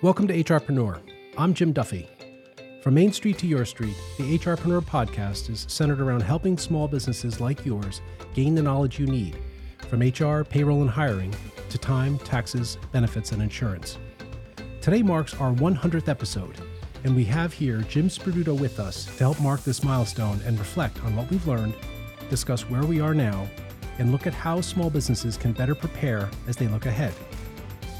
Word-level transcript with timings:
Welcome 0.00 0.28
to 0.28 0.44
HRpreneur. 0.44 1.00
I'm 1.36 1.52
Jim 1.52 1.72
Duffy. 1.72 2.08
From 2.84 2.94
Main 2.94 3.10
Street 3.12 3.36
to 3.38 3.48
Your 3.48 3.64
Street, 3.64 3.96
the 4.16 4.38
HRpreneur 4.38 4.80
podcast 4.80 5.50
is 5.50 5.66
centered 5.68 6.00
around 6.00 6.20
helping 6.20 6.56
small 6.56 6.86
businesses 6.86 7.40
like 7.40 7.66
yours 7.66 8.00
gain 8.32 8.54
the 8.54 8.62
knowledge 8.62 9.00
you 9.00 9.06
need 9.06 9.36
from 9.88 9.98
HR, 9.98 10.44
payroll, 10.44 10.82
and 10.82 10.90
hiring 10.90 11.34
to 11.70 11.78
time, 11.78 12.16
taxes, 12.20 12.78
benefits, 12.92 13.32
and 13.32 13.42
insurance. 13.42 13.98
Today 14.80 15.02
marks 15.02 15.34
our 15.34 15.52
100th 15.52 16.06
episode, 16.06 16.54
and 17.02 17.16
we 17.16 17.24
have 17.24 17.52
here 17.52 17.80
Jim 17.82 18.08
Sperduto 18.08 18.56
with 18.56 18.78
us 18.78 19.06
to 19.16 19.24
help 19.24 19.40
mark 19.40 19.64
this 19.64 19.82
milestone 19.82 20.40
and 20.46 20.60
reflect 20.60 21.02
on 21.02 21.16
what 21.16 21.28
we've 21.28 21.48
learned, 21.48 21.74
discuss 22.30 22.70
where 22.70 22.84
we 22.84 23.00
are 23.00 23.14
now, 23.14 23.48
and 23.98 24.12
look 24.12 24.28
at 24.28 24.34
how 24.34 24.60
small 24.60 24.90
businesses 24.90 25.36
can 25.36 25.52
better 25.52 25.74
prepare 25.74 26.30
as 26.46 26.56
they 26.56 26.68
look 26.68 26.86
ahead. 26.86 27.12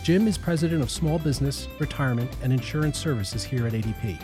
Jim 0.08 0.26
is 0.26 0.38
president 0.38 0.82
of 0.82 0.90
Small 0.90 1.18
Business, 1.18 1.68
Retirement, 1.78 2.34
and 2.42 2.50
Insurance 2.50 2.98
Services 2.98 3.44
here 3.44 3.66
at 3.66 3.74
ADP. 3.74 4.18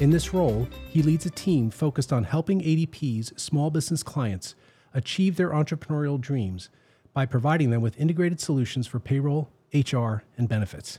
In 0.00 0.10
this 0.10 0.34
role, 0.34 0.68
he 0.90 1.02
leads 1.02 1.24
a 1.24 1.30
team 1.30 1.70
focused 1.70 2.12
on 2.12 2.24
helping 2.24 2.60
ADP's 2.60 3.32
small 3.42 3.70
business 3.70 4.02
clients 4.02 4.54
achieve 4.92 5.36
their 5.36 5.48
entrepreneurial 5.48 6.20
dreams 6.20 6.68
by 7.14 7.24
providing 7.24 7.70
them 7.70 7.80
with 7.80 7.98
integrated 7.98 8.38
solutions 8.38 8.86
for 8.86 9.00
payroll, 9.00 9.48
HR, 9.72 10.24
and 10.36 10.46
benefits. 10.46 10.98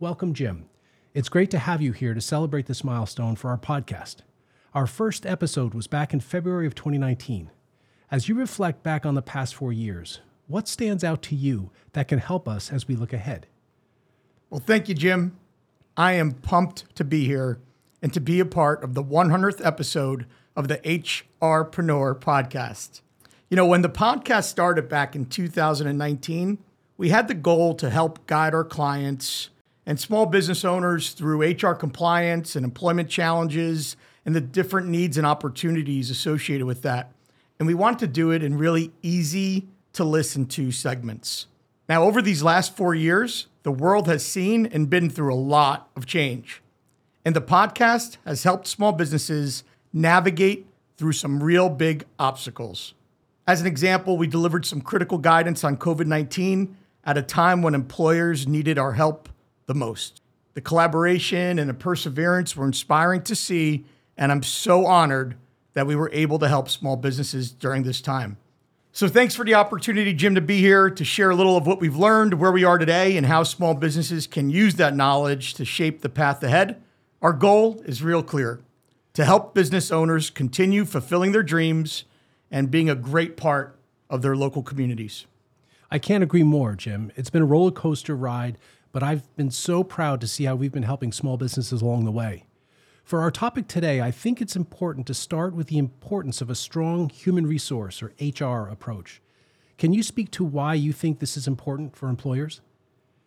Welcome, 0.00 0.34
Jim. 0.34 0.64
It's 1.14 1.28
great 1.28 1.52
to 1.52 1.58
have 1.60 1.80
you 1.80 1.92
here 1.92 2.12
to 2.12 2.20
celebrate 2.20 2.66
this 2.66 2.82
milestone 2.82 3.36
for 3.36 3.50
our 3.50 3.58
podcast. 3.58 4.16
Our 4.74 4.88
first 4.88 5.24
episode 5.24 5.74
was 5.74 5.86
back 5.86 6.12
in 6.12 6.18
February 6.18 6.66
of 6.66 6.74
2019. 6.74 7.52
As 8.10 8.28
you 8.28 8.34
reflect 8.34 8.82
back 8.82 9.06
on 9.06 9.14
the 9.14 9.22
past 9.22 9.54
four 9.54 9.72
years, 9.72 10.18
what 10.48 10.66
stands 10.66 11.04
out 11.04 11.22
to 11.22 11.36
you 11.36 11.70
that 11.92 12.08
can 12.08 12.18
help 12.18 12.48
us 12.48 12.72
as 12.72 12.88
we 12.88 12.96
look 12.96 13.12
ahead? 13.12 13.46
Well, 14.50 14.60
thank 14.60 14.88
you, 14.88 14.96
Jim. 14.96 15.36
I 15.96 16.14
am 16.14 16.32
pumped 16.32 16.92
to 16.96 17.04
be 17.04 17.24
here 17.24 17.60
and 18.02 18.12
to 18.12 18.20
be 18.20 18.40
a 18.40 18.44
part 18.44 18.82
of 18.82 18.94
the 18.94 19.04
100th 19.04 19.64
episode 19.64 20.26
of 20.56 20.66
the 20.66 20.78
HRpreneur 20.78 22.18
podcast. 22.18 23.00
You 23.48 23.56
know, 23.56 23.66
when 23.66 23.82
the 23.82 23.88
podcast 23.88 24.44
started 24.44 24.88
back 24.88 25.14
in 25.14 25.26
2019, 25.26 26.58
we 26.96 27.10
had 27.10 27.28
the 27.28 27.34
goal 27.34 27.74
to 27.76 27.90
help 27.90 28.26
guide 28.26 28.52
our 28.52 28.64
clients 28.64 29.50
and 29.86 30.00
small 30.00 30.26
business 30.26 30.64
owners 30.64 31.10
through 31.10 31.44
HR 31.44 31.74
compliance 31.74 32.56
and 32.56 32.64
employment 32.64 33.08
challenges 33.08 33.96
and 34.26 34.34
the 34.34 34.40
different 34.40 34.88
needs 34.88 35.16
and 35.16 35.26
opportunities 35.26 36.10
associated 36.10 36.66
with 36.66 36.82
that. 36.82 37.12
And 37.60 37.68
we 37.68 37.74
wanted 37.74 38.00
to 38.00 38.06
do 38.08 38.32
it 38.32 38.42
in 38.42 38.58
really 38.58 38.90
easy 39.00 39.68
to 39.92 40.02
listen 40.02 40.46
to 40.46 40.72
segments. 40.72 41.46
Now, 41.90 42.04
over 42.04 42.22
these 42.22 42.40
last 42.40 42.76
four 42.76 42.94
years, 42.94 43.48
the 43.64 43.72
world 43.72 44.06
has 44.06 44.24
seen 44.24 44.64
and 44.64 44.88
been 44.88 45.10
through 45.10 45.34
a 45.34 45.42
lot 45.56 45.90
of 45.96 46.06
change. 46.06 46.62
And 47.24 47.34
the 47.34 47.40
podcast 47.40 48.16
has 48.24 48.44
helped 48.44 48.68
small 48.68 48.92
businesses 48.92 49.64
navigate 49.92 50.68
through 50.96 51.14
some 51.14 51.42
real 51.42 51.68
big 51.68 52.04
obstacles. 52.16 52.94
As 53.44 53.60
an 53.60 53.66
example, 53.66 54.16
we 54.16 54.28
delivered 54.28 54.64
some 54.64 54.80
critical 54.80 55.18
guidance 55.18 55.64
on 55.64 55.76
COVID 55.76 56.06
19 56.06 56.76
at 57.02 57.18
a 57.18 57.22
time 57.22 57.60
when 57.60 57.74
employers 57.74 58.46
needed 58.46 58.78
our 58.78 58.92
help 58.92 59.28
the 59.66 59.74
most. 59.74 60.22
The 60.54 60.60
collaboration 60.60 61.58
and 61.58 61.68
the 61.68 61.74
perseverance 61.74 62.54
were 62.54 62.66
inspiring 62.66 63.22
to 63.22 63.34
see, 63.34 63.84
and 64.16 64.30
I'm 64.30 64.44
so 64.44 64.86
honored 64.86 65.34
that 65.72 65.88
we 65.88 65.96
were 65.96 66.10
able 66.12 66.38
to 66.38 66.46
help 66.46 66.68
small 66.68 66.94
businesses 66.94 67.50
during 67.50 67.82
this 67.82 68.00
time. 68.00 68.36
So, 68.92 69.06
thanks 69.06 69.36
for 69.36 69.44
the 69.44 69.54
opportunity, 69.54 70.12
Jim, 70.12 70.34
to 70.34 70.40
be 70.40 70.58
here 70.58 70.90
to 70.90 71.04
share 71.04 71.30
a 71.30 71.34
little 71.36 71.56
of 71.56 71.64
what 71.64 71.80
we've 71.80 71.96
learned, 71.96 72.34
where 72.34 72.50
we 72.50 72.64
are 72.64 72.76
today, 72.76 73.16
and 73.16 73.24
how 73.24 73.44
small 73.44 73.74
businesses 73.74 74.26
can 74.26 74.50
use 74.50 74.74
that 74.74 74.96
knowledge 74.96 75.54
to 75.54 75.64
shape 75.64 76.00
the 76.00 76.08
path 76.08 76.42
ahead. 76.42 76.82
Our 77.22 77.32
goal 77.32 77.80
is 77.84 78.02
real 78.02 78.24
clear 78.24 78.60
to 79.14 79.24
help 79.24 79.54
business 79.54 79.92
owners 79.92 80.28
continue 80.28 80.84
fulfilling 80.84 81.30
their 81.30 81.44
dreams 81.44 82.02
and 82.50 82.68
being 82.68 82.90
a 82.90 82.96
great 82.96 83.36
part 83.36 83.78
of 84.08 84.22
their 84.22 84.34
local 84.34 84.64
communities. 84.64 85.26
I 85.88 86.00
can't 86.00 86.24
agree 86.24 86.42
more, 86.42 86.74
Jim. 86.74 87.12
It's 87.14 87.30
been 87.30 87.42
a 87.42 87.46
roller 87.46 87.70
coaster 87.70 88.16
ride, 88.16 88.58
but 88.90 89.04
I've 89.04 89.34
been 89.36 89.52
so 89.52 89.84
proud 89.84 90.20
to 90.20 90.26
see 90.26 90.44
how 90.44 90.56
we've 90.56 90.72
been 90.72 90.82
helping 90.82 91.12
small 91.12 91.36
businesses 91.36 91.80
along 91.80 92.06
the 92.06 92.10
way. 92.10 92.44
For 93.10 93.22
our 93.22 93.32
topic 93.32 93.66
today, 93.66 94.00
I 94.00 94.12
think 94.12 94.40
it's 94.40 94.54
important 94.54 95.04
to 95.08 95.14
start 95.14 95.52
with 95.52 95.66
the 95.66 95.78
importance 95.78 96.40
of 96.40 96.48
a 96.48 96.54
strong 96.54 97.08
human 97.08 97.44
resource 97.44 98.04
or 98.04 98.12
HR 98.20 98.68
approach. 98.68 99.20
Can 99.78 99.92
you 99.92 100.04
speak 100.04 100.30
to 100.30 100.44
why 100.44 100.74
you 100.74 100.92
think 100.92 101.18
this 101.18 101.36
is 101.36 101.48
important 101.48 101.96
for 101.96 102.08
employers? 102.08 102.60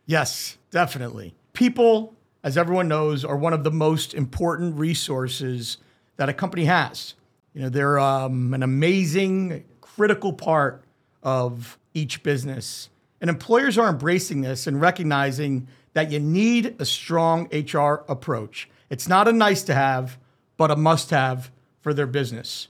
Yes, 0.06 0.58
definitely. 0.72 1.36
People, 1.52 2.16
as 2.46 2.58
everyone 2.58 2.88
knows, 2.88 3.26
are 3.26 3.36
one 3.36 3.52
of 3.52 3.66
the 3.66 3.72
most 3.72 4.14
important 4.14 4.78
resources 4.78 5.80
that 6.16 6.30
a 6.30 6.34
company 6.34 6.64
has. 6.64 7.16
You 7.54 7.64
know, 7.64 7.70
they're 7.70 8.00
um, 8.00 8.54
an 8.54 8.64
amazing, 8.64 9.66
critical 9.82 10.32
part 10.32 10.86
of 11.24 11.78
each 11.94 12.24
business. 12.24 12.90
And 13.20 13.30
employers 13.30 13.78
are 13.78 13.90
embracing 13.90 14.44
this 14.44 14.66
and 14.66 14.80
recognizing 14.80 15.68
that 15.92 16.10
you 16.10 16.22
need 16.22 16.78
a 16.80 16.86
strong 16.86 17.50
HR 17.52 18.06
approach. 18.08 18.70
It's 18.94 19.08
not 19.08 19.28
a 19.28 19.32
nice 19.32 19.64
to 19.64 19.74
have, 19.74 20.20
but 20.56 20.70
a 20.70 20.76
must 20.76 21.10
have 21.10 21.50
for 21.82 21.96
their 21.96 22.06
business. 22.06 22.68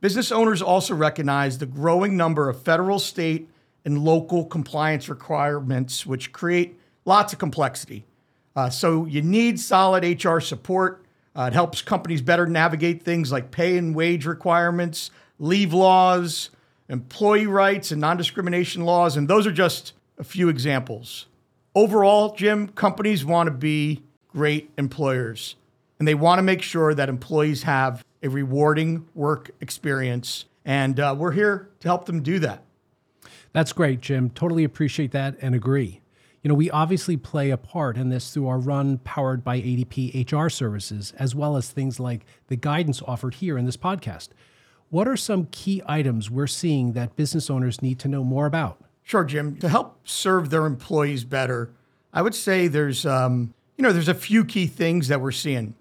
Business 0.00 0.30
owners 0.30 0.62
also 0.62 0.94
recognize 0.94 1.58
the 1.58 1.66
growing 1.66 2.16
number 2.16 2.48
of 2.48 2.62
federal, 2.62 3.00
state, 3.00 3.48
and 3.84 4.04
local 4.04 4.44
compliance 4.44 5.08
requirements, 5.08 6.06
which 6.06 6.30
create 6.30 6.78
lots 7.04 7.32
of 7.32 7.40
complexity. 7.40 8.04
Uh, 8.54 8.70
so 8.70 9.04
you 9.06 9.20
need 9.20 9.58
solid 9.58 10.04
HR 10.24 10.38
support. 10.38 11.04
Uh, 11.34 11.48
it 11.50 11.54
helps 11.54 11.82
companies 11.82 12.22
better 12.22 12.46
navigate 12.46 13.02
things 13.02 13.32
like 13.32 13.50
pay 13.50 13.76
and 13.76 13.96
wage 13.96 14.26
requirements, 14.26 15.10
leave 15.40 15.72
laws, 15.72 16.50
employee 16.88 17.48
rights, 17.48 17.90
and 17.90 18.00
non 18.00 18.16
discrimination 18.16 18.84
laws. 18.84 19.16
And 19.16 19.26
those 19.26 19.44
are 19.44 19.52
just 19.52 19.92
a 20.18 20.24
few 20.24 20.48
examples. 20.48 21.26
Overall, 21.74 22.36
Jim, 22.36 22.68
companies 22.68 23.24
want 23.24 23.48
to 23.48 23.52
be 23.52 24.04
great 24.38 24.70
employers. 24.78 25.56
And 25.98 26.06
they 26.06 26.14
want 26.14 26.38
to 26.38 26.44
make 26.44 26.62
sure 26.62 26.94
that 26.94 27.08
employees 27.08 27.64
have 27.64 28.04
a 28.22 28.28
rewarding 28.28 29.08
work 29.16 29.50
experience. 29.60 30.44
And 30.64 31.00
uh, 31.00 31.16
we're 31.18 31.32
here 31.32 31.70
to 31.80 31.88
help 31.88 32.06
them 32.06 32.22
do 32.22 32.38
that. 32.38 32.62
That's 33.52 33.72
great, 33.72 34.00
Jim. 34.00 34.30
Totally 34.30 34.62
appreciate 34.62 35.10
that 35.10 35.36
and 35.40 35.56
agree. 35.56 36.00
You 36.42 36.48
know, 36.50 36.54
we 36.54 36.70
obviously 36.70 37.16
play 37.16 37.50
a 37.50 37.56
part 37.56 37.96
in 37.96 38.10
this 38.10 38.32
through 38.32 38.46
our 38.46 38.60
run 38.60 38.98
powered 38.98 39.42
by 39.42 39.60
ADP 39.60 40.30
HR 40.32 40.48
services, 40.48 41.12
as 41.18 41.34
well 41.34 41.56
as 41.56 41.68
things 41.68 41.98
like 41.98 42.24
the 42.46 42.54
guidance 42.54 43.02
offered 43.08 43.34
here 43.34 43.58
in 43.58 43.66
this 43.66 43.76
podcast. 43.76 44.28
What 44.88 45.08
are 45.08 45.16
some 45.16 45.48
key 45.50 45.82
items 45.84 46.30
we're 46.30 46.46
seeing 46.46 46.92
that 46.92 47.16
business 47.16 47.50
owners 47.50 47.82
need 47.82 47.98
to 47.98 48.08
know 48.08 48.22
more 48.22 48.46
about? 48.46 48.80
Sure, 49.02 49.24
Jim. 49.24 49.56
To 49.56 49.68
help 49.68 49.98
serve 50.06 50.50
their 50.50 50.64
employees 50.64 51.24
better, 51.24 51.72
I 52.12 52.22
would 52.22 52.36
say 52.36 52.68
there's 52.68 53.04
um, 53.04 53.52
you 53.78 53.84
know, 53.84 53.92
there's 53.92 54.08
a 54.08 54.14
few 54.14 54.44
key 54.44 54.66
things 54.66 55.06
that 55.08 55.20
we're 55.20 55.30
seeing. 55.30 55.74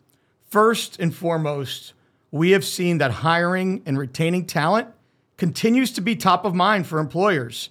First 0.50 1.00
and 1.00 1.14
foremost, 1.14 1.94
we 2.32 2.52
have 2.52 2.64
seen 2.64 3.00
that 3.00 3.10
hiring 3.10 3.82
and 3.88 3.98
retaining 3.98 4.46
talent 4.46 4.88
continues 5.36 5.92
to 5.94 6.02
be 6.02 6.16
top 6.16 6.46
of 6.46 6.54
mind 6.54 6.86
for 6.86 7.00
employers. 7.00 7.70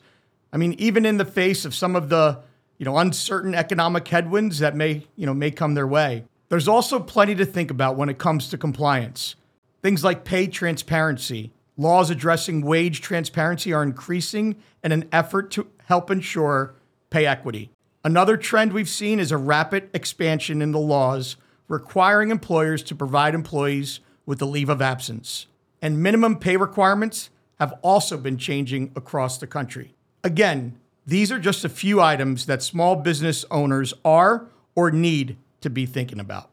I 0.53 0.56
mean, 0.56 0.75
even 0.78 1.06
in 1.06 1.16
the 1.16 1.25
face 1.25 1.64
of 1.64 1.75
some 1.75 1.94
of 1.94 2.09
the, 2.09 2.41
you 2.76 2.84
know, 2.84 2.98
uncertain 2.98 3.54
economic 3.54 4.06
headwinds 4.09 4.59
that 4.59 4.75
may, 4.75 5.06
you 5.14 5.26
know, 5.26 5.34
may 5.34 5.53
come 5.53 5.75
their 5.75 5.87
way. 5.87 6.25
There's 6.48 6.69
also 6.69 6.98
plenty 6.98 7.37
to 7.37 7.47
think 7.47 7.70
about 7.70 7.97
when 7.97 8.08
it 8.08 8.19
comes 8.19 8.48
to 8.48 8.58
compliance. 8.58 9.37
Things 9.82 10.03
like 10.03 10.25
pay 10.25 10.48
transparency, 10.48 11.53
laws 11.76 12.10
addressing 12.10 12.62
wage 12.62 13.00
transparency 13.00 13.72
are 13.72 13.82
increasing 13.82 14.56
in 14.82 14.91
an 14.91 15.08
effort 15.12 15.53
to 15.53 15.69
help 15.84 16.10
ensure 16.10 16.75
pay 17.10 17.26
equity. 17.26 17.70
Another 18.06 18.37
trend 18.37 18.72
we've 18.72 18.89
seen 18.89 19.19
is 19.19 19.33
a 19.33 19.37
rapid 19.37 19.91
expansion 19.93 20.62
in 20.62 20.71
the 20.71 20.78
laws 20.78 21.35
requiring 21.67 22.31
employers 22.31 22.85
to 22.85 22.94
provide 22.94 23.35
employees 23.35 23.99
with 24.25 24.41
a 24.41 24.44
leave 24.44 24.69
of 24.69 24.81
absence. 24.81 25.49
And 25.82 26.00
minimum 26.00 26.38
pay 26.38 26.56
requirements 26.56 27.31
have 27.58 27.75
also 27.82 28.17
been 28.17 28.38
changing 28.38 28.93
across 28.94 29.38
the 29.38 29.49
country. 29.49 29.97
Again, 30.23 30.79
these 31.05 31.32
are 31.32 31.41
just 31.41 31.64
a 31.64 31.69
few 31.69 32.00
items 32.00 32.47
that 32.47 32.62
small 32.62 32.94
business 32.94 33.44
owners 33.50 33.93
are 34.05 34.47
or 34.76 34.93
need 34.93 35.37
to 35.61 35.69
be 35.69 35.85
thinking 35.85 36.20
about. 36.20 36.52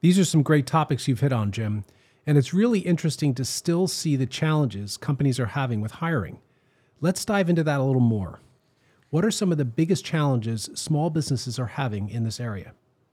These 0.00 0.18
are 0.18 0.24
some 0.24 0.42
great 0.42 0.66
topics 0.66 1.06
you've 1.06 1.20
hit 1.20 1.34
on, 1.34 1.52
Jim. 1.52 1.84
And 2.26 2.38
it's 2.38 2.54
really 2.54 2.80
interesting 2.80 3.34
to 3.34 3.44
still 3.44 3.88
see 3.88 4.16
the 4.16 4.24
challenges 4.24 4.96
companies 4.96 5.38
are 5.38 5.52
having 5.52 5.82
with 5.82 5.92
hiring. 5.92 6.38
Let's 7.02 7.26
dive 7.26 7.50
into 7.50 7.64
that 7.64 7.80
a 7.80 7.84
little 7.84 8.00
more. 8.00 8.40
What 9.14 9.24
are 9.24 9.30
some 9.30 9.52
of 9.52 9.58
the 9.58 9.64
biggest 9.64 10.04
challenges 10.04 10.68
small 10.74 11.08
businesses 11.08 11.56
are 11.60 11.66
having 11.66 12.08
in 12.08 12.24
this 12.24 12.40
area? 12.40 12.72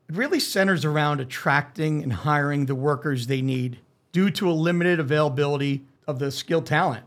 It 0.09 0.15
really 0.15 0.39
centers 0.39 0.83
around 0.83 1.19
attracting 1.19 2.01
and 2.01 2.11
hiring 2.11 2.65
the 2.65 2.73
workers 2.73 3.27
they 3.27 3.43
need 3.43 3.77
due 4.11 4.31
to 4.31 4.49
a 4.49 4.51
limited 4.51 4.99
availability 4.99 5.83
of 6.07 6.17
the 6.17 6.31
skilled 6.31 6.65
talent. 6.65 7.05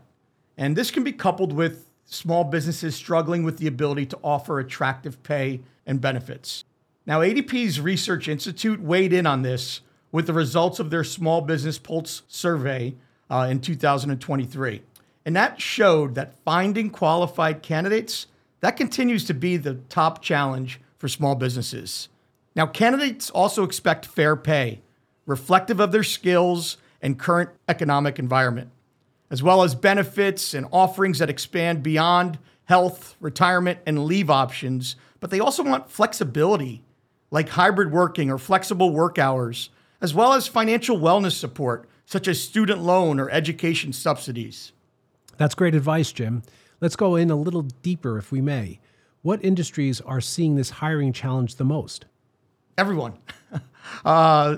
And 0.57 0.77
this 0.77 0.91
can 0.91 1.03
be 1.03 1.11
coupled 1.11 1.51
with 1.51 1.89
small 2.05 2.45
businesses 2.45 2.95
struggling 2.95 3.43
with 3.43 3.57
the 3.57 3.67
ability 3.67 4.05
to 4.05 4.19
offer 4.23 4.59
attractive 4.59 5.21
pay 5.23 5.59
and 5.85 5.99
benefits. 5.99 6.63
Now, 7.05 7.19
ADP's 7.19 7.81
Research 7.81 8.29
Institute 8.29 8.79
weighed 8.79 9.11
in 9.11 9.27
on 9.27 9.41
this 9.41 9.81
with 10.13 10.25
the 10.25 10.31
results 10.31 10.79
of 10.79 10.89
their 10.89 11.03
Small 11.03 11.41
Business 11.41 11.77
Pulse 11.77 12.21
survey 12.29 12.95
uh, 13.29 13.45
in 13.51 13.59
2023. 13.59 14.83
And 15.25 15.35
that 15.35 15.59
showed 15.59 16.15
that 16.15 16.39
finding 16.45 16.89
qualified 16.89 17.61
candidates, 17.61 18.27
that 18.65 18.77
continues 18.77 19.25
to 19.25 19.35
be 19.35 19.57
the 19.57 19.75
top 19.89 20.23
challenge 20.23 20.81
for 20.97 21.07
small 21.07 21.35
businesses. 21.35 22.09
Now, 22.55 22.65
candidates 22.65 23.29
also 23.29 23.63
expect 23.63 24.07
fair 24.07 24.35
pay, 24.35 24.81
reflective 25.27 25.79
of 25.79 25.91
their 25.91 26.01
skills 26.01 26.77
and 26.99 27.19
current 27.19 27.51
economic 27.67 28.17
environment, 28.17 28.71
as 29.29 29.43
well 29.43 29.61
as 29.61 29.75
benefits 29.75 30.55
and 30.55 30.65
offerings 30.71 31.19
that 31.19 31.29
expand 31.29 31.83
beyond 31.83 32.39
health, 32.63 33.15
retirement, 33.19 33.81
and 33.85 34.05
leave 34.05 34.31
options. 34.31 34.95
But 35.19 35.29
they 35.29 35.39
also 35.39 35.61
want 35.61 35.91
flexibility, 35.91 36.81
like 37.29 37.49
hybrid 37.49 37.91
working 37.91 38.31
or 38.31 38.39
flexible 38.39 38.89
work 38.89 39.19
hours, 39.19 39.69
as 40.01 40.15
well 40.15 40.33
as 40.33 40.47
financial 40.47 40.97
wellness 40.97 41.33
support, 41.33 41.87
such 42.07 42.27
as 42.27 42.41
student 42.41 42.81
loan 42.81 43.19
or 43.19 43.29
education 43.29 43.93
subsidies. 43.93 44.71
That's 45.37 45.53
great 45.53 45.75
advice, 45.75 46.11
Jim. 46.11 46.41
Let's 46.85 46.95
go 46.95 47.15
in 47.15 47.31
a 47.31 47.35
little 47.35 47.63
deeper, 47.63 48.19
if 48.19 48.31
we 48.31 48.41
may. 48.41 48.79
What 49.23 49.43
industries 49.43 50.01
are 50.01 50.21
seeing 50.21 50.55
this 50.55 50.69
hiring 50.69 51.13
challenge 51.13 51.55
the 51.55 51.63
most? 51.63 52.05
Everyone. 52.77 53.17
uh, 54.05 54.57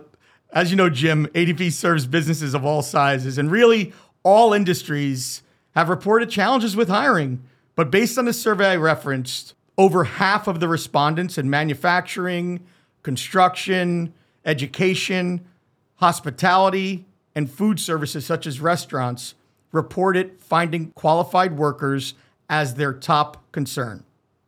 as 0.51 0.69
you 0.69 0.75
know, 0.75 0.89
Jim, 0.89 1.27
ADP 1.27 1.71
serves 1.71 2.05
businesses 2.05 2.53
of 2.53 2.65
all 2.65 2.81
sizes, 2.81 3.37
and 3.37 3.49
really 3.49 3.93
all 4.23 4.51
industries 4.51 5.41
have 5.73 5.87
reported 5.87 6.29
challenges 6.29 6.75
with 6.75 6.89
hiring. 6.89 7.43
But 7.77 7.91
based 7.91 8.17
on 8.17 8.25
the 8.25 8.33
survey 8.33 8.71
I 8.71 8.75
referenced, 8.75 9.53
over 9.77 10.03
half 10.03 10.49
of 10.49 10.59
the 10.59 10.67
respondents 10.67 11.37
in 11.37 11.49
manufacturing, 11.49 12.59
construction, 13.03 14.13
education, 14.43 15.45
hospitality, 15.95 17.05
and 17.33 17.49
food 17.49 17.79
services 17.79 18.25
such 18.25 18.45
as 18.45 18.59
restaurants 18.59 19.33
reported 19.71 20.39
finding 20.39 20.91
qualified 20.91 21.57
workers 21.57 22.13
as 22.49 22.75
their 22.75 22.93
top 22.93 23.43
concern. 23.51 24.03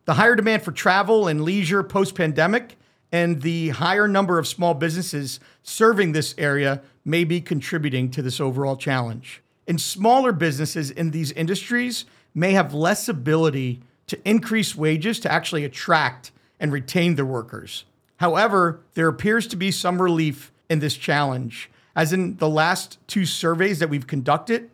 The 0.06 0.16
higher 0.16 0.36
demand 0.36 0.64
for 0.64 0.72
travel 0.72 1.28
and 1.28 1.44
leisure 1.44 1.84
post 1.84 2.16
pandemic 2.16 2.78
and 3.12 3.42
the 3.42 3.70
higher 3.70 4.08
number 4.08 4.40
of 4.40 4.48
small 4.48 4.74
businesses 4.74 5.40
serving 5.64 6.12
this 6.12 6.36
area 6.38 6.82
may 7.04 7.24
be 7.24 7.42
contributing 7.42 8.10
to 8.12 8.22
this 8.22 8.40
overall 8.40 8.78
challenge. 8.78 9.42
And 9.68 9.80
smaller 9.80 10.32
businesses 10.32 10.92
in 10.92 11.12
these 11.12 11.32
industries 11.34 12.06
may 12.34 12.52
have 12.54 12.74
less 12.74 13.10
ability 13.10 13.82
to 14.08 14.20
increase 14.28 14.76
wages 14.76 15.20
to 15.20 15.32
actually 15.32 15.64
attract 15.64 16.32
and 16.60 16.72
retain 16.72 17.16
their 17.16 17.26
workers. 17.26 17.86
However, 18.18 18.82
there 18.96 19.08
appears 19.08 19.48
to 19.48 19.56
be 19.56 19.72
some 19.72 20.02
relief 20.02 20.52
in 20.70 20.80
this 20.80 20.96
challenge, 20.96 21.70
as 21.96 22.12
in 22.14 22.38
the 22.38 22.50
last 22.50 22.98
two 23.08 23.26
surveys 23.26 23.80
that 23.80 23.90
we've 23.90 24.08
conducted, 24.08 24.70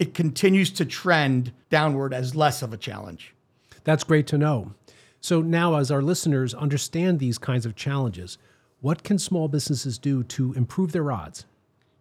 it 0.00 0.14
continues 0.14 0.70
to 0.70 0.84
trend 0.86 1.52
downward 1.68 2.12
as 2.14 2.34
less 2.34 2.62
of 2.62 2.72
a 2.72 2.78
challenge. 2.78 3.34
That's 3.84 4.02
great 4.02 4.26
to 4.28 4.38
know. 4.38 4.72
So, 5.20 5.42
now 5.42 5.76
as 5.76 5.90
our 5.90 6.00
listeners 6.00 6.54
understand 6.54 7.18
these 7.18 7.36
kinds 7.36 7.66
of 7.66 7.76
challenges, 7.76 8.38
what 8.80 9.04
can 9.04 9.18
small 9.18 9.46
businesses 9.46 9.98
do 9.98 10.22
to 10.24 10.54
improve 10.54 10.92
their 10.92 11.12
odds? 11.12 11.44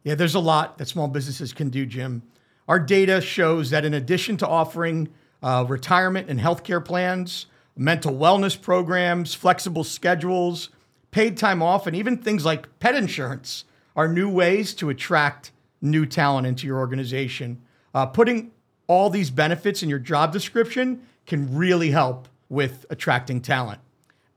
Yeah, 0.03 0.15
there's 0.15 0.33
a 0.33 0.39
lot 0.39 0.77
that 0.77 0.87
small 0.87 1.09
businesses 1.09 1.51
can 1.51 1.69
do, 1.69 1.85
Jim. 1.85 2.23
Our 2.69 2.79
data 2.79 3.19
shows 3.19 3.69
that 3.71 3.83
in 3.83 3.93
addition 3.93 4.37
to 4.37 4.47
offering 4.47 5.09
uh, 5.43 5.65
retirement 5.67 6.29
and 6.29 6.39
healthcare 6.39 6.83
plans, 6.83 7.47
mental 7.75 8.13
wellness 8.13 8.59
programs, 8.59 9.33
flexible 9.33 9.83
schedules, 9.83 10.69
paid 11.11 11.35
time 11.35 11.61
off, 11.61 11.85
and 11.85 11.97
even 11.97 12.17
things 12.17 12.45
like 12.45 12.79
pet 12.79 12.95
insurance 12.95 13.65
are 13.97 14.07
new 14.07 14.29
ways 14.29 14.73
to 14.75 14.89
attract 14.89 15.51
new 15.81 16.05
talent 16.05 16.47
into 16.47 16.65
your 16.65 16.77
organization. 16.77 17.61
Uh, 17.93 18.05
putting 18.05 18.51
all 18.87 19.09
these 19.09 19.29
benefits 19.29 19.83
in 19.83 19.89
your 19.89 19.99
job 19.99 20.31
description 20.31 21.01
can 21.25 21.55
really 21.55 21.91
help 21.91 22.27
with 22.49 22.85
attracting 22.89 23.41
talent. 23.41 23.79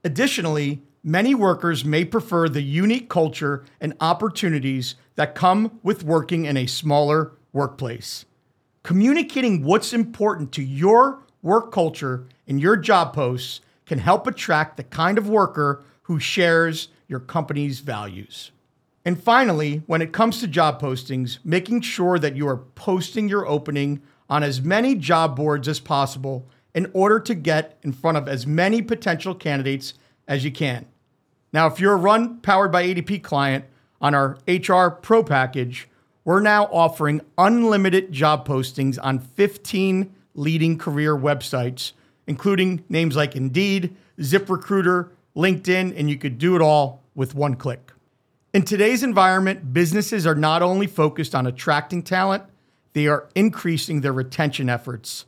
Additionally, 0.03 0.81
many 1.03 1.33
workers 1.33 1.83
may 1.83 2.05
prefer 2.05 2.47
the 2.47 2.61
unique 2.61 3.09
culture 3.09 3.65
and 3.81 3.93
opportunities 3.99 4.95
that 5.15 5.35
come 5.35 5.79
with 5.81 6.03
working 6.03 6.45
in 6.45 6.57
a 6.57 6.67
smaller 6.67 7.31
workplace. 7.51 8.25
Communicating 8.83 9.63
what's 9.63 9.93
important 9.93 10.51
to 10.51 10.63
your 10.63 11.23
work 11.41 11.71
culture 11.71 12.27
in 12.47 12.59
your 12.59 12.77
job 12.77 13.13
posts 13.13 13.61
can 13.85 13.99
help 13.99 14.27
attract 14.27 14.77
the 14.77 14.83
kind 14.83 15.17
of 15.17 15.29
worker 15.29 15.83
who 16.03 16.19
shares 16.19 16.89
your 17.07 17.19
company's 17.19 17.79
values. 17.79 18.51
And 19.05 19.21
finally, 19.21 19.83
when 19.85 20.01
it 20.01 20.13
comes 20.13 20.39
to 20.39 20.47
job 20.47 20.81
postings, 20.81 21.39
making 21.43 21.81
sure 21.81 22.17
that 22.19 22.35
you 22.35 22.47
are 22.47 22.57
posting 22.57 23.27
your 23.27 23.47
opening 23.47 24.01
on 24.29 24.43
as 24.43 24.61
many 24.61 24.95
job 24.95 25.35
boards 25.35 25.67
as 25.67 25.79
possible 25.79 26.47
in 26.73 26.89
order 26.93 27.19
to 27.19 27.35
get 27.35 27.77
in 27.83 27.91
front 27.91 28.17
of 28.17 28.27
as 28.27 28.47
many 28.47 28.81
potential 28.81 29.35
candidates 29.35 29.93
as 30.27 30.43
you 30.45 30.51
can. 30.51 30.85
Now, 31.51 31.67
if 31.67 31.79
you're 31.79 31.93
a 31.93 31.97
run 31.97 32.39
powered 32.39 32.71
by 32.71 32.83
ADP 32.85 33.23
client 33.23 33.65
on 34.01 34.15
our 34.15 34.37
HR 34.47 34.89
Pro 34.89 35.23
package, 35.23 35.87
we're 36.25 36.41
now 36.41 36.65
offering 36.65 37.21
unlimited 37.37 38.11
job 38.11 38.47
postings 38.47 38.97
on 39.01 39.19
15 39.19 40.13
leading 40.33 40.77
career 40.77 41.15
websites, 41.15 41.91
including 42.25 42.83
names 42.89 43.15
like 43.15 43.35
Indeed, 43.35 43.95
ZipRecruiter, 44.19 45.09
LinkedIn, 45.35 45.93
and 45.97 46.09
you 46.09 46.17
could 46.17 46.37
do 46.37 46.55
it 46.55 46.61
all 46.61 47.03
with 47.13 47.35
one 47.35 47.55
click. 47.55 47.92
In 48.53 48.61
today's 48.61 49.01
environment, 49.01 49.73
businesses 49.73 50.27
are 50.27 50.35
not 50.35 50.61
only 50.61 50.85
focused 50.85 51.33
on 51.33 51.47
attracting 51.47 52.03
talent, 52.03 52.43
they 52.93 53.07
are 53.07 53.27
increasing 53.33 54.01
their 54.01 54.13
retention 54.13 54.69
efforts. 54.69 55.25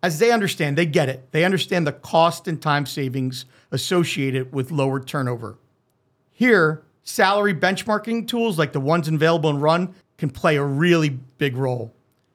As 0.00 0.20
they 0.20 0.30
understand, 0.30 0.78
they 0.78 0.86
get 0.86 1.08
it. 1.08 1.32
They 1.32 1.44
understand 1.44 1.88
the 1.88 1.92
cost 1.92 2.46
and 2.46 2.62
time 2.62 2.86
savings 2.86 3.46
associated 3.72 4.52
with 4.52 4.70
lower 4.70 5.00
turnover. 5.00 5.58
Here, 6.30 6.84
salary 7.02 7.52
benchmarking 7.52 8.28
tools 8.28 8.60
like 8.60 8.72
the 8.72 8.78
ones 8.78 9.08
available 9.08 9.50
in 9.50 9.58
Run 9.58 9.92
can 10.16 10.30
play 10.30 10.54
a 10.54 10.62
really 10.62 11.08
big 11.08 11.56
role. 11.56 11.92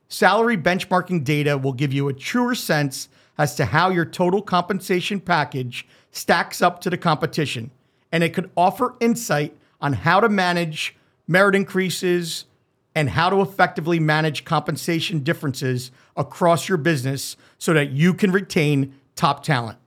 Salary 0.10 0.58
benchmarking 0.58 1.24
data 1.24 1.58
will 1.58 1.72
give 1.72 1.94
you 1.94 2.10
a 2.10 2.14
truer 2.14 2.54
sense 2.54 3.08
as 3.38 3.56
to 3.56 3.64
how 3.64 3.90
your 3.90 4.04
total 4.04 4.42
compensation 4.42 5.22
package 5.22 5.88
stacks 6.12 6.62
up 6.62 6.82
to 6.82 6.90
the 6.90 6.98
competition, 6.98 7.72
and 8.12 8.26
it 8.26 8.34
could 8.34 8.52
offer 8.58 8.96
insight 9.00 9.56
on 9.82 9.94
how 9.94 10.20
to 10.20 10.30
manage 10.30 10.96
merit 11.28 11.56
increases 11.56 12.46
and 12.94 13.10
how 13.10 13.30
to 13.30 13.42
effectively 13.42 14.00
manage 14.00 14.44
compensation 14.44 15.20
differences 15.20 15.92
across 16.16 16.68
your 16.68 16.78
business 16.78 17.38
so 17.58 17.74
that 17.74 17.92
you 17.92 18.14
can 18.14 18.32
retain 18.32 18.94
top 19.16 19.44
talent. 19.44 19.78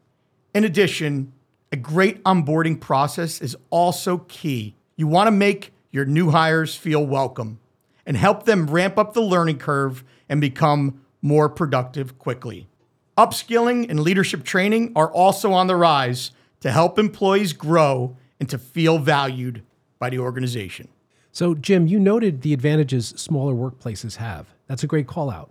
In 0.54 0.64
addition, 0.64 1.32
a 1.70 1.76
great 1.76 2.22
onboarding 2.24 2.80
process 2.80 3.40
is 3.40 3.56
also 3.70 4.18
key. 4.28 4.74
You 4.96 5.06
want 5.06 5.26
to 5.26 5.32
make 5.32 5.72
your 5.90 6.04
new 6.04 6.30
hires 6.30 6.74
feel 6.74 7.04
welcome 7.04 7.58
and 8.06 8.16
help 8.16 8.44
them 8.44 8.68
ramp 8.68 8.98
up 8.98 9.12
the 9.12 9.22
learning 9.22 9.58
curve 9.58 10.04
and 10.28 10.40
become 10.40 11.00
more 11.20 11.48
productive 11.48 12.18
quickly. 12.18 12.68
Upskilling 13.16 13.88
and 13.88 14.00
leadership 14.00 14.44
training 14.44 14.92
are 14.96 15.10
also 15.10 15.52
on 15.52 15.66
the 15.66 15.76
rise 15.76 16.30
to 16.60 16.70
help 16.70 16.98
employees 16.98 17.52
grow 17.52 18.16
and 18.40 18.48
to 18.48 18.58
feel 18.58 18.98
valued 18.98 19.62
by 20.04 20.10
the 20.10 20.18
organization. 20.18 20.86
So, 21.32 21.54
Jim, 21.54 21.86
you 21.86 21.98
noted 21.98 22.42
the 22.42 22.52
advantages 22.52 23.14
smaller 23.16 23.54
workplaces 23.54 24.16
have. 24.16 24.48
That's 24.66 24.82
a 24.82 24.86
great 24.86 25.06
call 25.06 25.30
out. 25.30 25.50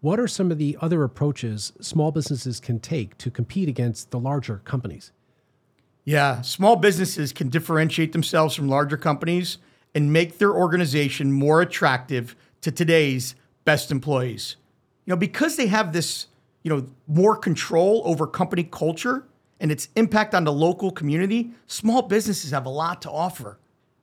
What 0.00 0.18
are 0.18 0.26
some 0.26 0.50
of 0.50 0.58
the 0.58 0.76
other 0.80 1.04
approaches 1.04 1.72
small 1.80 2.10
businesses 2.10 2.58
can 2.58 2.80
take 2.80 3.16
to 3.18 3.30
compete 3.30 3.68
against 3.68 4.10
the 4.10 4.18
larger 4.18 4.62
companies? 4.64 5.12
Yeah, 6.04 6.40
small 6.40 6.74
businesses 6.74 7.32
can 7.32 7.50
differentiate 7.50 8.10
themselves 8.10 8.56
from 8.56 8.68
larger 8.68 8.96
companies 8.96 9.58
and 9.94 10.12
make 10.12 10.38
their 10.38 10.52
organization 10.52 11.30
more 11.30 11.62
attractive 11.62 12.34
to 12.62 12.72
today's 12.72 13.36
best 13.64 13.92
employees. 13.92 14.56
You 15.04 15.12
know, 15.12 15.16
because 15.16 15.54
they 15.54 15.68
have 15.68 15.92
this, 15.92 16.26
you 16.64 16.70
know, 16.74 16.88
more 17.06 17.36
control 17.36 18.02
over 18.04 18.26
company 18.26 18.64
culture 18.64 19.24
and 19.60 19.70
its 19.70 19.86
impact 19.94 20.34
on 20.34 20.42
the 20.42 20.52
local 20.52 20.90
community, 20.90 21.52
small 21.68 22.02
businesses 22.02 22.50
have 22.50 22.66
a 22.66 22.70
lot 22.70 23.00
to 23.02 23.08
offer. 23.08 23.56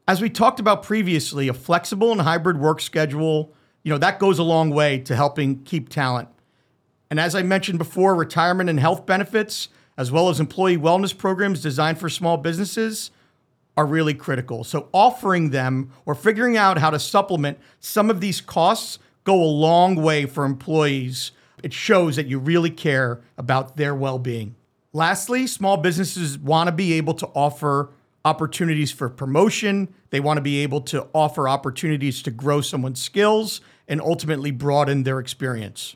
As 0.08 0.22
we 0.22 0.29
talked 0.29 0.60
about 0.60 0.84
previously, 0.84 1.48
a 1.48 1.53
flexible 1.53 2.12
and 2.12 2.22
hybrid 2.22 2.60
work 2.60 2.81
schedule, 2.81 3.53
you 3.84 3.91
know, 3.91 3.98
that 3.98 4.20
goes 4.20 4.39
a 4.39 4.43
long 4.43 4.70
way 4.70 5.00
to 5.00 5.15
helping 5.15 5.63
keep 5.63 5.89
talent. 5.89 6.27
And 7.10 7.20
as 7.20 7.36
I 7.36 7.43
mentioned 7.43 7.77
before, 7.77 8.15
retirement 8.15 8.70
and 8.70 8.79
health 8.79 9.05
benefits, 9.05 9.70
as 9.98 10.12
well 10.12 10.29
as 10.29 10.39
employee 10.39 10.77
wellness 10.77 11.15
programs 11.15 11.62
designed 11.62 12.00
for 12.00 12.10
small 12.10 12.38
businesses, 12.38 13.12
are 13.77 13.86
really 13.86 14.13
critical. 14.13 14.63
So 14.63 14.89
offering 14.91 15.51
them 15.51 15.91
or 16.05 16.15
figuring 16.15 16.58
out 16.58 16.77
how 16.77 16.89
to 16.89 17.00
supplement 17.00 17.60
some 17.79 18.10
of 18.10 18.22
these 18.22 18.41
costs 18.41 19.00
go 19.24 19.41
a 19.41 19.46
long 19.46 19.96
way 19.96 20.25
for 20.25 20.46
employees. 20.46 21.31
It 21.63 21.74
shows 21.74 22.15
that 22.15 22.27
you 22.27 22.39
really 22.39 22.72
care 22.72 23.22
about 23.38 23.77
their 23.77 23.93
well-being. 23.93 24.55
Lastly, 24.93 25.48
small 25.48 25.77
businesses 25.77 26.38
want 26.38 26.67
to 26.67 26.72
be 26.72 26.93
able 26.93 27.13
to 27.13 27.27
offer 27.27 27.91
opportunities 28.24 28.92
for 28.92 29.10
promotion. 29.10 29.94
They 30.10 30.20
want 30.20 30.38
to 30.38 30.42
be 30.42 30.60
able 30.63 30.82
to 30.82 31.08
offer 31.13 31.48
opportunities 31.48 32.22
to 32.24 32.32
grow 32.32 32.62
someone's 32.62 33.01
skills 33.01 33.62
and 33.88 34.01
ultimately 34.01 34.51
broaden 34.51 35.04
their 35.04 35.20
experience. 35.20 35.96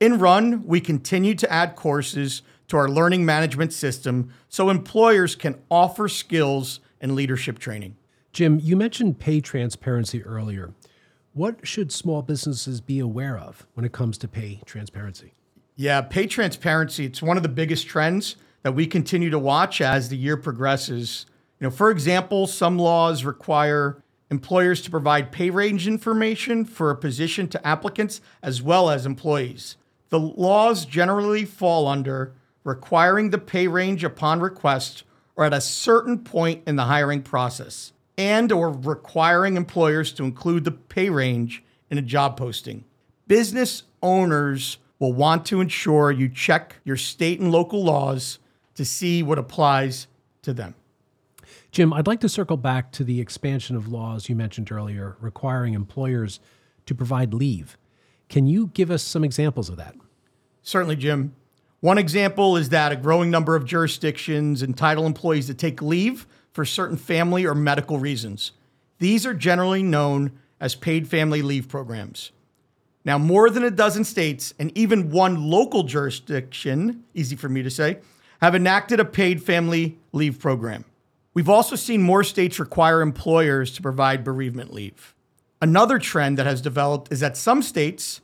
In 0.00 0.18
Run, 0.18 0.66
we 0.66 0.80
continue 0.80 1.34
to 1.36 1.50
add 1.50 1.76
courses 1.76 2.42
to 2.68 2.76
our 2.76 2.88
learning 2.88 3.24
management 3.24 3.72
system 3.72 4.32
so 4.48 4.68
employers 4.68 5.34
can 5.34 5.60
offer 5.70 6.08
skills 6.08 6.80
and 7.00 7.14
leadership 7.14 7.58
training. 7.58 7.96
Jim, 8.32 8.58
you 8.62 8.76
mentioned 8.76 9.18
pay 9.18 9.40
transparency 9.40 10.24
earlier. 10.24 10.72
What 11.34 11.66
should 11.66 11.92
small 11.92 12.22
businesses 12.22 12.80
be 12.80 12.98
aware 12.98 13.38
of 13.38 13.66
when 13.74 13.84
it 13.84 13.92
comes 13.92 14.18
to 14.18 14.28
pay 14.28 14.60
transparency? 14.64 15.34
Yeah, 15.76 16.00
pay 16.00 16.26
transparency, 16.26 17.06
it's 17.06 17.22
one 17.22 17.36
of 17.36 17.42
the 17.42 17.48
biggest 17.48 17.86
trends 17.86 18.36
that 18.62 18.72
we 18.72 18.86
continue 18.86 19.30
to 19.30 19.38
watch 19.38 19.80
as 19.80 20.08
the 20.08 20.16
year 20.16 20.36
progresses. 20.36 21.26
You 21.60 21.66
know, 21.66 21.70
for 21.70 21.90
example, 21.90 22.46
some 22.46 22.78
laws 22.78 23.24
require 23.24 24.02
employers 24.30 24.80
to 24.82 24.90
provide 24.90 25.32
pay 25.32 25.50
range 25.50 25.86
information 25.86 26.64
for 26.64 26.90
a 26.90 26.96
position 26.96 27.48
to 27.48 27.66
applicants 27.66 28.20
as 28.42 28.62
well 28.62 28.88
as 28.88 29.04
employees. 29.04 29.76
The 30.08 30.20
laws 30.20 30.84
generally 30.84 31.44
fall 31.44 31.86
under 31.86 32.34
requiring 32.64 33.30
the 33.30 33.38
pay 33.38 33.66
range 33.66 34.04
upon 34.04 34.40
request 34.40 35.04
or 35.36 35.44
at 35.44 35.54
a 35.54 35.60
certain 35.60 36.18
point 36.18 36.62
in 36.66 36.76
the 36.76 36.84
hiring 36.84 37.22
process 37.22 37.92
and 38.16 38.52
or 38.52 38.70
requiring 38.70 39.56
employers 39.56 40.12
to 40.12 40.24
include 40.24 40.64
the 40.64 40.70
pay 40.70 41.10
range 41.10 41.62
in 41.90 41.98
a 41.98 42.02
job 42.02 42.36
posting. 42.36 42.84
Business 43.26 43.84
owners 44.02 44.78
will 44.98 45.12
want 45.12 45.44
to 45.46 45.60
ensure 45.60 46.10
you 46.10 46.28
check 46.28 46.76
your 46.84 46.96
state 46.96 47.40
and 47.40 47.50
local 47.50 47.82
laws 47.82 48.38
to 48.74 48.84
see 48.84 49.22
what 49.22 49.38
applies 49.38 50.06
to 50.42 50.52
them. 50.52 50.74
Jim, 51.70 51.92
I'd 51.92 52.06
like 52.06 52.20
to 52.20 52.28
circle 52.28 52.56
back 52.56 52.92
to 52.92 53.04
the 53.04 53.20
expansion 53.20 53.76
of 53.76 53.88
laws 53.88 54.28
you 54.28 54.36
mentioned 54.36 54.70
earlier 54.70 55.16
requiring 55.20 55.74
employers 55.74 56.40
to 56.86 56.94
provide 56.94 57.32
leave. 57.32 57.78
Can 58.28 58.46
you 58.46 58.68
give 58.74 58.90
us 58.90 59.02
some 59.02 59.24
examples 59.24 59.68
of 59.68 59.76
that? 59.76 59.94
Certainly, 60.62 60.96
Jim. 60.96 61.34
One 61.80 61.98
example 61.98 62.56
is 62.56 62.68
that 62.68 62.92
a 62.92 62.96
growing 62.96 63.30
number 63.30 63.56
of 63.56 63.64
jurisdictions 63.64 64.62
entitle 64.62 65.04
employees 65.04 65.46
to 65.48 65.54
take 65.54 65.82
leave 65.82 66.26
for 66.52 66.64
certain 66.64 66.96
family 66.96 67.44
or 67.44 67.54
medical 67.54 67.98
reasons. 67.98 68.52
These 68.98 69.26
are 69.26 69.34
generally 69.34 69.82
known 69.82 70.32
as 70.60 70.76
paid 70.76 71.08
family 71.08 71.42
leave 71.42 71.68
programs. 71.68 72.30
Now, 73.04 73.18
more 73.18 73.50
than 73.50 73.64
a 73.64 73.70
dozen 73.70 74.04
states 74.04 74.54
and 74.60 74.76
even 74.78 75.10
one 75.10 75.50
local 75.50 75.82
jurisdiction, 75.82 77.02
easy 77.14 77.34
for 77.34 77.48
me 77.48 77.62
to 77.64 77.70
say, 77.70 77.98
have 78.42 78.56
enacted 78.56 78.98
a 78.98 79.04
paid 79.04 79.40
family 79.40 79.96
leave 80.10 80.40
program. 80.40 80.84
We've 81.32 81.48
also 81.48 81.76
seen 81.76 82.02
more 82.02 82.24
states 82.24 82.58
require 82.58 83.00
employers 83.00 83.70
to 83.74 83.82
provide 83.82 84.24
bereavement 84.24 84.74
leave. 84.74 85.14
Another 85.62 86.00
trend 86.00 86.38
that 86.38 86.46
has 86.46 86.60
developed 86.60 87.12
is 87.12 87.20
that 87.20 87.36
some 87.36 87.62
states, 87.62 88.20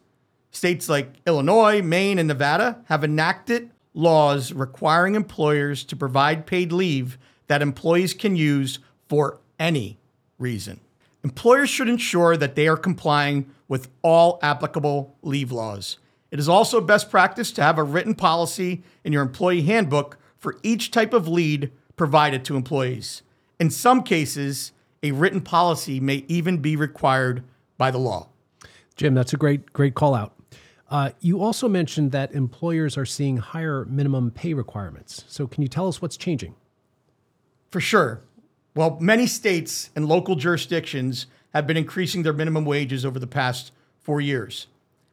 states 0.50 0.88
like 0.88 1.14
Illinois, 1.24 1.80
Maine, 1.80 2.18
and 2.18 2.26
Nevada, 2.26 2.82
have 2.86 3.04
enacted 3.04 3.70
laws 3.94 4.52
requiring 4.52 5.14
employers 5.14 5.84
to 5.84 5.94
provide 5.94 6.46
paid 6.46 6.72
leave 6.72 7.16
that 7.46 7.62
employees 7.62 8.12
can 8.12 8.34
use 8.34 8.80
for 9.08 9.38
any 9.60 9.98
reason. 10.36 10.80
Employers 11.22 11.70
should 11.70 11.88
ensure 11.88 12.36
that 12.36 12.56
they 12.56 12.66
are 12.66 12.76
complying 12.76 13.48
with 13.68 13.88
all 14.02 14.40
applicable 14.42 15.16
leave 15.22 15.52
laws. 15.52 15.98
It 16.30 16.38
is 16.38 16.48
also 16.48 16.80
best 16.80 17.10
practice 17.10 17.52
to 17.52 17.62
have 17.62 17.78
a 17.78 17.82
written 17.82 18.14
policy 18.14 18.82
in 19.04 19.12
your 19.12 19.22
employee 19.22 19.62
handbook 19.62 20.18
for 20.36 20.56
each 20.62 20.90
type 20.90 21.12
of 21.12 21.26
lead 21.26 21.72
provided 21.96 22.44
to 22.44 22.56
employees. 22.56 23.22
In 23.58 23.70
some 23.70 24.02
cases, 24.02 24.72
a 25.02 25.12
written 25.12 25.40
policy 25.40 26.00
may 26.00 26.24
even 26.28 26.58
be 26.58 26.76
required 26.76 27.44
by 27.76 27.90
the 27.90 27.98
law. 27.98 28.28
Jim, 28.96 29.14
that's 29.14 29.32
a 29.32 29.36
great, 29.36 29.72
great 29.72 29.94
call 29.94 30.14
out. 30.14 30.34
Uh, 30.90 31.10
you 31.20 31.40
also 31.42 31.68
mentioned 31.68 32.12
that 32.12 32.32
employers 32.32 32.96
are 32.96 33.04
seeing 33.04 33.36
higher 33.36 33.84
minimum 33.86 34.30
pay 34.30 34.54
requirements. 34.54 35.24
So, 35.28 35.46
can 35.46 35.62
you 35.62 35.68
tell 35.68 35.86
us 35.86 36.00
what's 36.00 36.16
changing? 36.16 36.54
For 37.70 37.80
sure. 37.80 38.22
Well, 38.74 38.96
many 39.00 39.26
states 39.26 39.90
and 39.94 40.08
local 40.08 40.34
jurisdictions 40.34 41.26
have 41.52 41.66
been 41.66 41.76
increasing 41.76 42.22
their 42.22 42.32
minimum 42.32 42.64
wages 42.64 43.04
over 43.04 43.18
the 43.18 43.26
past 43.26 43.72
four 44.00 44.20
years. 44.20 44.66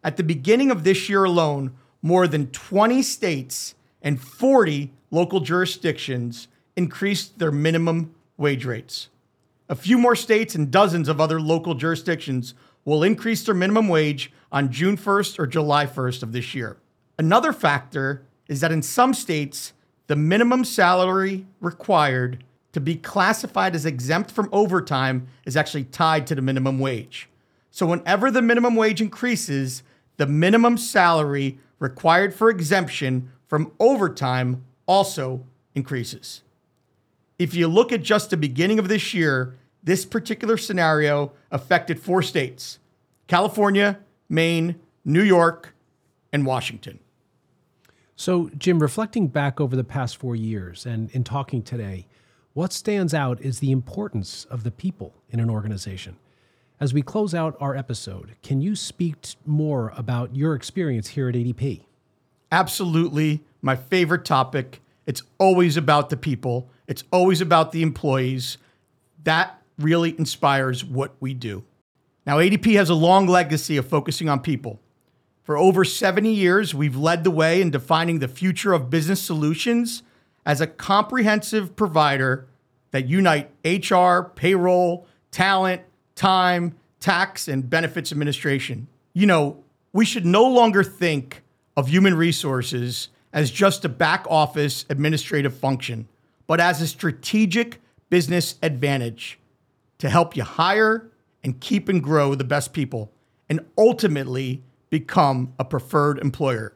At 0.05 0.17
the 0.17 0.23
beginning 0.23 0.69
of 0.69 0.83
this 0.83 1.09
year 1.09 1.23
alone, 1.23 1.75
more 2.03 2.27
than 2.27 2.51
20 2.51 3.01
states 3.01 3.73
and 4.03 4.21
40 4.21 4.93
local 5.09 5.39
jurisdictions 5.39 6.47
increased 6.75 7.39
their 7.39 7.51
minimum 7.51 8.13
wage 8.37 8.65
rates. 8.65 9.09
A 9.67 9.75
few 9.75 9.97
more 9.97 10.15
states 10.15 10.53
and 10.53 10.69
dozens 10.69 11.09
of 11.09 11.19
other 11.19 11.41
local 11.41 11.73
jurisdictions 11.73 12.53
will 12.85 13.01
increase 13.01 13.43
their 13.43 13.55
minimum 13.55 13.87
wage 13.87 14.31
on 14.51 14.71
June 14.71 14.95
1st 14.95 15.39
or 15.39 15.47
July 15.47 15.87
1st 15.87 16.21
of 16.21 16.33
this 16.33 16.53
year. 16.53 16.77
Another 17.17 17.51
factor 17.51 18.21
is 18.47 18.61
that 18.61 18.71
in 18.71 18.83
some 18.83 19.11
states, 19.11 19.73
the 20.05 20.15
minimum 20.15 20.63
salary 20.63 21.47
required 21.61 22.43
to 22.73 22.79
be 22.79 22.95
classified 22.95 23.73
as 23.73 23.87
exempt 23.87 24.29
from 24.29 24.49
overtime 24.51 25.25
is 25.45 25.57
actually 25.57 25.85
tied 25.85 26.27
to 26.27 26.35
the 26.35 26.43
minimum 26.43 26.77
wage. 26.77 27.27
So, 27.71 27.87
whenever 27.87 28.29
the 28.29 28.43
minimum 28.43 28.75
wage 28.75 29.01
increases, 29.01 29.81
the 30.17 30.25
minimum 30.25 30.77
salary 30.77 31.59
required 31.79 32.33
for 32.33 32.49
exemption 32.49 33.31
from 33.47 33.71
overtime 33.79 34.63
also 34.85 35.45
increases. 35.73 36.41
If 37.37 37.53
you 37.53 37.67
look 37.67 37.91
at 37.91 38.01
just 38.01 38.29
the 38.29 38.37
beginning 38.37 38.79
of 38.79 38.87
this 38.87 39.13
year, 39.13 39.55
this 39.83 40.05
particular 40.05 40.57
scenario 40.57 41.33
affected 41.51 41.99
four 41.99 42.21
states 42.21 42.79
California, 43.27 43.99
Maine, 44.29 44.75
New 45.03 45.23
York, 45.23 45.75
and 46.31 46.45
Washington. 46.45 46.99
So, 48.15 48.49
Jim, 48.57 48.79
reflecting 48.79 49.27
back 49.27 49.59
over 49.59 49.75
the 49.75 49.83
past 49.83 50.17
four 50.17 50.35
years 50.35 50.85
and 50.85 51.11
in 51.11 51.23
talking 51.23 51.61
today, 51.61 52.07
what 52.53 52.71
stands 52.71 53.13
out 53.13 53.41
is 53.41 53.59
the 53.59 53.71
importance 53.71 54.45
of 54.45 54.63
the 54.63 54.71
people 54.71 55.13
in 55.29 55.41
an 55.41 55.49
organization. 55.49 56.15
As 56.77 56.93
we 56.93 57.01
close 57.01 57.33
out 57.33 57.55
our 57.61 57.73
episode, 57.73 58.35
can 58.43 58.59
you 58.59 58.75
speak 58.75 59.15
more 59.45 59.93
about 59.95 60.35
your 60.35 60.55
experience 60.55 61.09
here 61.09 61.29
at 61.29 61.35
ADP? 61.35 61.85
Absolutely. 62.51 63.43
My 63.61 63.77
favorite 63.77 64.25
topic. 64.25 64.81
It's 65.05 65.21
always 65.37 65.77
about 65.77 66.09
the 66.09 66.17
people, 66.17 66.69
it's 66.87 67.03
always 67.11 67.39
about 67.39 67.71
the 67.71 67.81
employees. 67.81 68.57
That 69.23 69.61
really 69.77 70.15
inspires 70.17 70.83
what 70.83 71.15
we 71.19 71.33
do. 71.33 71.63
Now, 72.25 72.37
ADP 72.37 72.75
has 72.75 72.89
a 72.89 72.95
long 72.95 73.27
legacy 73.27 73.77
of 73.77 73.87
focusing 73.87 74.29
on 74.29 74.39
people. 74.39 74.79
For 75.43 75.57
over 75.57 75.85
70 75.85 76.31
years, 76.31 76.73
we've 76.73 76.95
led 76.95 77.23
the 77.23 77.31
way 77.31 77.61
in 77.61 77.69
defining 77.69 78.19
the 78.19 78.27
future 78.27 78.73
of 78.73 78.89
business 78.89 79.21
solutions 79.21 80.01
as 80.45 80.59
a 80.59 80.67
comprehensive 80.67 81.75
provider 81.75 82.47
that 82.91 83.07
unite 83.07 83.51
HR, 83.63 84.31
payroll, 84.35 85.07
talent, 85.31 85.83
time, 86.15 86.75
tax, 86.99 87.47
and 87.47 87.69
benefits 87.69 88.11
administration. 88.11 88.87
You 89.13 89.27
know, 89.27 89.63
we 89.93 90.05
should 90.05 90.25
no 90.25 90.47
longer 90.47 90.83
think 90.83 91.43
of 91.77 91.87
human 91.87 92.15
resources 92.15 93.09
as 93.31 93.51
just 93.51 93.85
a 93.85 93.89
back 93.89 94.25
office 94.29 94.85
administrative 94.89 95.55
function, 95.55 96.07
but 96.47 96.59
as 96.59 96.81
a 96.81 96.87
strategic 96.87 97.81
business 98.09 98.55
advantage 98.63 99.39
to 99.97 100.09
help 100.09 100.35
you 100.35 100.43
hire 100.43 101.11
and 101.43 101.59
keep 101.59 101.89
and 101.89 102.01
grow 102.01 102.33
the 102.33 102.43
best 102.43 102.73
people 102.73 103.11
and 103.49 103.59
ultimately 103.77 104.63
become 104.89 105.53
a 105.59 105.65
preferred 105.65 106.19
employer. 106.19 106.73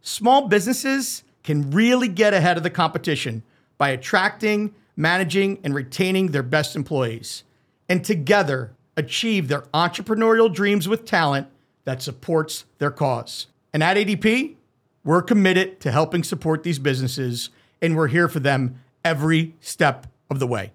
Small 0.00 0.48
businesses 0.48 1.24
can 1.42 1.70
really 1.70 2.08
get 2.08 2.34
ahead 2.34 2.56
of 2.56 2.62
the 2.62 2.70
competition 2.70 3.42
by 3.78 3.88
attracting, 3.88 4.74
managing, 4.96 5.58
and 5.64 5.74
retaining 5.74 6.28
their 6.28 6.42
best 6.42 6.76
employees, 6.76 7.44
and 7.88 8.04
together 8.04 8.72
achieve 8.96 9.48
their 9.48 9.62
entrepreneurial 9.74 10.52
dreams 10.52 10.88
with 10.88 11.04
talent 11.04 11.48
that 11.84 12.02
supports 12.02 12.64
their 12.78 12.90
cause. 12.90 13.46
And 13.72 13.82
at 13.82 13.96
ADP, 13.96 14.56
we're 15.04 15.22
committed 15.22 15.80
to 15.80 15.90
helping 15.90 16.22
support 16.22 16.62
these 16.62 16.78
businesses, 16.78 17.50
and 17.80 17.96
we're 17.96 18.08
here 18.08 18.28
for 18.28 18.40
them 18.40 18.80
every 19.04 19.54
step 19.60 20.06
of 20.30 20.38
the 20.38 20.46
way. 20.46 20.72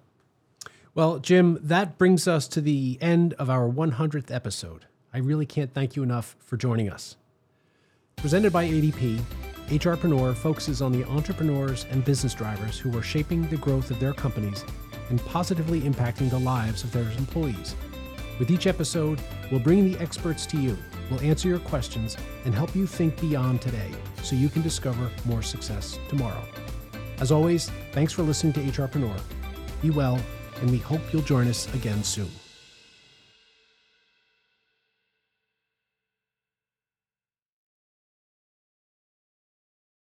Well, 0.93 1.19
Jim, 1.19 1.59
that 1.62 1.97
brings 1.97 2.27
us 2.27 2.47
to 2.50 2.62
the 2.62 2.97
end 3.00 3.33
of 3.36 3.50
our 3.50 3.69
100th 3.69 4.33
episode. 4.33 4.86
I 5.13 5.19
really 5.19 5.45
can't 5.45 5.74
thank 5.74 5.95
you 5.95 6.03
enough 6.03 6.36
for 6.39 6.57
joining 6.57 6.89
us. 6.89 7.15
Presented 8.17 8.51
by 8.51 8.67
ADP, 8.67 9.21
HRpreneur 9.67 10.36
focuses 10.36 10.81
on 10.81 10.91
the 10.91 11.03
entrepreneurs 11.05 11.86
and 11.91 12.03
business 12.03 12.33
drivers 12.33 12.79
who 12.79 12.97
are 12.97 13.03
shaping 13.03 13.47
the 13.47 13.57
growth 13.57 13.91
of 13.91 14.00
their 14.00 14.13
companies 14.13 14.65
and 15.09 15.24
positively 15.25 15.81
impacting 15.81 16.29
the 16.29 16.39
lives 16.39 16.83
of 16.83 16.91
their 16.91 17.09
employees. 17.12 17.75
With 18.39 18.51
each 18.51 18.67
episode, 18.67 19.22
we'll 19.51 19.60
bring 19.60 19.91
the 19.91 20.00
experts 20.00 20.46
to 20.48 20.58
you 20.58 20.77
We'll 21.10 21.22
answer 21.22 21.48
your 21.48 21.60
questions 21.60 22.17
and 22.46 22.53
help 22.53 22.75
you 22.75 22.86
think 22.86 23.20
beyond 23.20 23.62
today 23.62 23.91
so 24.24 24.36
you 24.36 24.50
can 24.50 24.62
discover 24.62 25.10
more 25.25 25.41
success 25.41 26.00
tomorrow. 26.10 26.44
As 27.20 27.32
always, 27.32 27.70
thanks 27.91 28.13
for 28.13 28.24
listening 28.24 28.53
to 28.53 28.60
HRpreneur. 28.62 29.20
Be 29.82 29.89
well, 29.89 30.20
and 30.62 30.70
we 30.70 30.77
hope 30.77 31.01
you'll 31.12 31.22
join 31.22 31.48
us 31.48 31.74
again 31.74 32.03
soon. 32.03 32.29